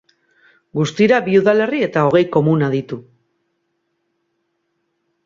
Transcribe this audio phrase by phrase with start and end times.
[0.77, 2.99] Guztira bi udalerri eta hogei komuna ditu.